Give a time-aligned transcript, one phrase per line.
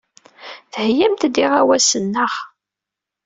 [0.73, 2.33] Theyyamt-d iɣawasen, naɣ?